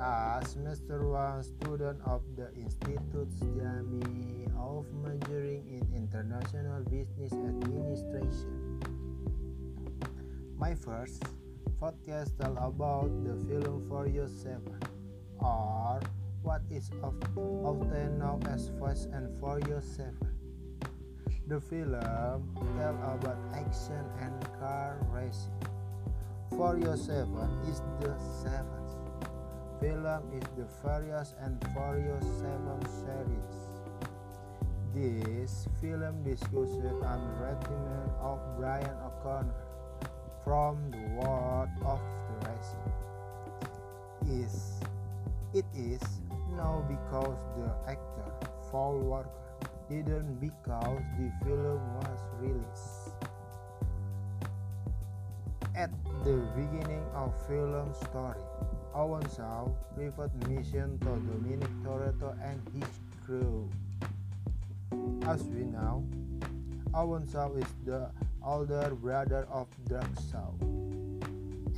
[0.00, 8.80] a semester 1 student of the Institute Jami of majoring in International Business Administration.
[10.56, 11.22] My first
[11.82, 14.62] podcast tell about the film Furious 7
[15.40, 16.00] or
[16.42, 20.14] what is often known as Fast and Furious 7.
[21.48, 22.00] The film
[22.78, 24.96] tell about action and car
[26.58, 27.22] Furious 7
[27.70, 28.90] is the seventh
[29.78, 33.56] film is the Furious and Furious 7 series.
[34.92, 39.54] This film discusses on retirement of Brian O'Connor
[40.42, 42.90] from the world of the racing.
[44.42, 44.80] Is
[45.54, 46.02] it is
[46.56, 49.30] now because the actor Paul Walker
[49.88, 53.17] didn't because the film was released.
[55.78, 58.42] At the beginning of film story,
[58.96, 62.90] Owen Shaw private mission to Dominic Toretto and his
[63.24, 63.70] crew.
[65.22, 66.02] As we know,
[66.92, 68.10] Owen Shaw is the
[68.44, 70.50] older brother of Doug Shaw.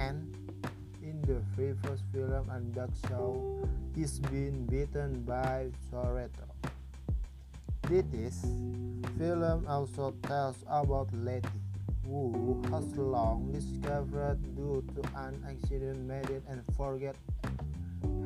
[0.00, 0.32] And
[1.04, 3.36] in the previous film and Doug Shaw
[3.98, 6.48] is being beaten by Toretto.
[7.84, 8.40] This
[9.18, 11.60] film also tells about Letty
[12.10, 17.14] who has long discovered due to an accident made it and forget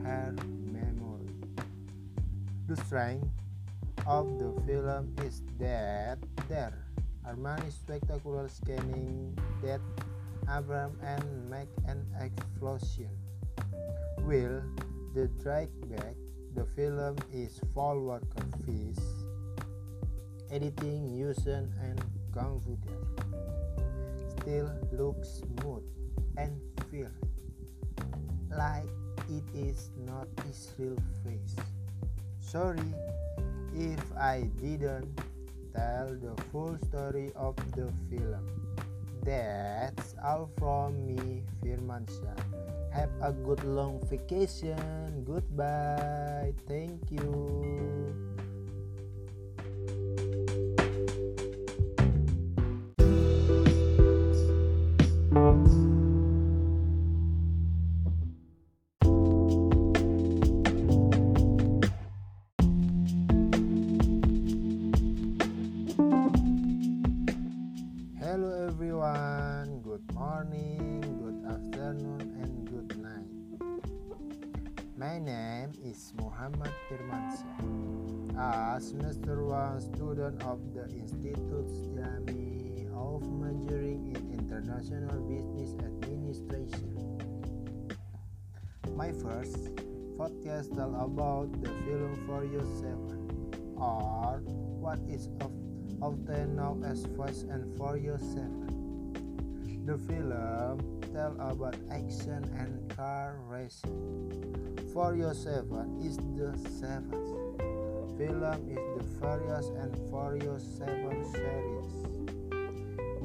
[0.02, 0.34] her
[0.72, 1.28] memory.
[2.66, 3.28] The strength
[4.06, 6.18] of the film is that
[6.48, 6.72] there
[7.26, 9.80] are many spectacular scanning that
[10.48, 13.10] Abraham and make an explosion.
[14.24, 14.62] Will
[15.14, 16.16] the drag back
[16.54, 19.04] the film is Paul Walker Fish,
[20.50, 22.00] editing, using and
[22.32, 23.63] computer
[24.44, 25.80] still looks smooth
[26.36, 26.52] and
[26.92, 27.08] feel
[28.52, 28.84] like
[29.32, 31.56] it is not his real face.
[32.44, 32.92] Sorry
[33.72, 35.08] if I didn't
[35.72, 38.44] tell the full story of the film.
[39.24, 42.36] That's all from me, Firmansyah.
[42.92, 45.24] Have a good long vacation.
[45.24, 46.52] Goodbye.
[46.68, 47.73] Thank you.
[68.24, 73.28] Hello everyone, good morning, good afternoon, and good night.
[74.96, 84.16] My name is Muhammad Firmansyah, a semester 1 student of the Institute Jami of majoring
[84.16, 86.96] in International Business Administration.
[88.96, 89.68] My first
[90.16, 94.40] podcast tell about the film Furious 7 or
[94.80, 95.52] what is of
[96.04, 99.84] often known as Fast and Furious 7.
[99.86, 104.76] The film tells about action and car racing.
[104.92, 107.24] Furious 7 is the seventh
[108.18, 111.90] film is the Furious and Furious 7 series.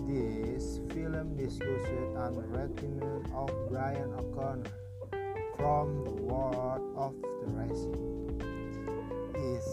[0.07, 4.71] This film discusses on retirement of Brian O'Connor
[5.57, 7.13] from the world of
[7.43, 8.39] the racing.
[9.35, 9.67] Is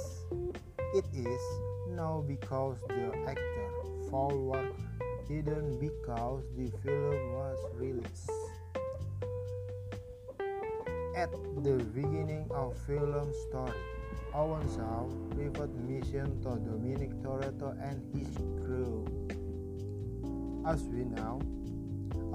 [0.94, 3.66] it is now because the actor
[4.10, 4.68] Walker
[5.26, 8.30] didn't because the film was released.
[11.16, 11.32] At
[11.64, 13.72] the beginning of film story,
[14.34, 18.28] Owen Shaw private mission to Dominic Toretto and his
[18.62, 19.08] crew.
[20.66, 21.40] As we know,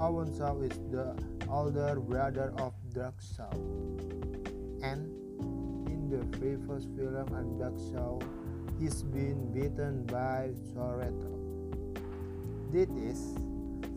[0.00, 1.16] Owen Shaw is the
[1.48, 3.52] older brother of Doug Shaw.
[4.82, 5.06] And
[5.86, 8.18] in the previous film and Doug Shaw
[8.84, 11.30] is being beaten by Toretto.
[12.72, 13.38] This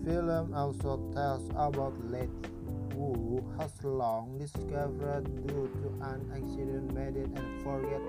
[0.06, 2.30] film also tells about Letty,
[2.94, 8.04] who has long discovered due to an accident made it and forget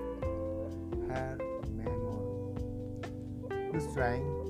[1.09, 1.37] her
[1.73, 2.53] memory.
[3.73, 4.47] The strength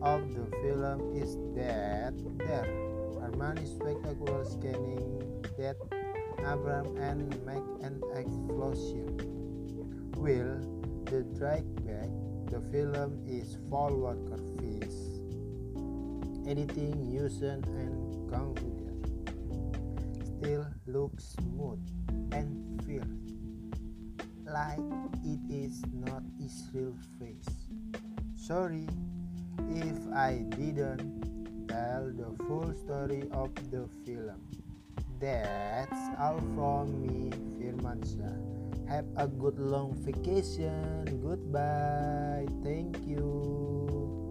[0.00, 2.64] of the film is that there
[3.20, 5.76] are many spectacular scanning that
[6.38, 9.07] Abraham and make an explosion.
[11.38, 14.98] The back the film is Walker Fish,
[16.48, 18.92] editing, using and computer
[20.24, 21.78] still looks smooth
[22.32, 23.06] and feel
[24.52, 24.80] like
[25.22, 27.68] it is not his real face.
[28.34, 28.88] Sorry
[29.70, 34.42] if I didn't tell the full story of the film.
[35.20, 37.30] That's all from me,
[37.60, 38.57] Firmansyah.
[38.88, 41.04] Have a good long vacation.
[41.20, 42.48] Goodbye.
[42.64, 44.27] Thank you.